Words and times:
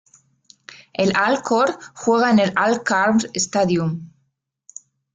El 0.93 1.15
Al-Khor 1.15 1.77
juega 1.93 2.31
en 2.31 2.39
el 2.39 2.51
Al-Khawr 2.55 3.29
Stadium. 3.35 4.09